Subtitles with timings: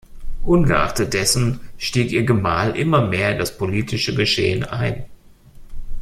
[0.43, 5.05] Ungeachtet dessen stieg ihr Gemahl immer mehr in das politische Geschehen ein.